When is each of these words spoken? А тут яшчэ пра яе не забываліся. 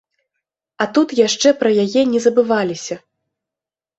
А 0.85 0.85
тут 0.97 1.13
яшчэ 1.27 1.51
пра 1.59 1.69
яе 1.85 2.01
не 2.13 2.19
забываліся. 2.25 2.95